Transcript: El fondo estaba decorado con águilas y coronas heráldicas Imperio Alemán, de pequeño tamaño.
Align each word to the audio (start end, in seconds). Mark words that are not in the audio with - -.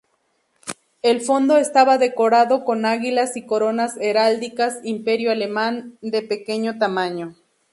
El 1.03 1.21
fondo 1.21 1.57
estaba 1.57 1.99
decorado 1.99 2.65
con 2.65 2.85
águilas 2.87 3.37
y 3.37 3.45
coronas 3.45 3.97
heráldicas 3.97 4.79
Imperio 4.83 5.31
Alemán, 5.31 5.99
de 6.01 6.23
pequeño 6.23 6.79
tamaño. 6.79 7.35